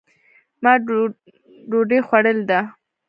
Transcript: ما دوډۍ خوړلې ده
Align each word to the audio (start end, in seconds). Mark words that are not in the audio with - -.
ما 0.63 0.73
دوډۍ 1.69 1.99
خوړلې 2.07 2.43
ده 2.49 2.59